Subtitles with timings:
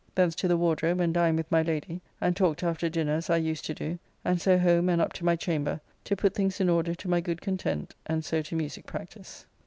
[0.15, 3.35] Thence to the Wardrobe and dined with my Lady, and talked after dinner as I
[3.37, 6.69] used to do, and so home and up to my chamber to put things in
[6.69, 9.45] order to my good content, and so to musique practice.